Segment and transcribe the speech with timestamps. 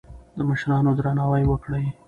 [0.37, 1.85] د مشرانو درناوی وکړئ.